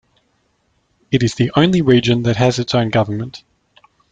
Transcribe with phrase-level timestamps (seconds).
[1.11, 3.43] It is the only region that has its own government.